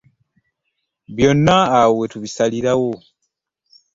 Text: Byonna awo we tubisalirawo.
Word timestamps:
Byonna 1.15 1.57
awo 1.79 1.93
we 1.99 2.05
tubisalirawo. 2.11 2.91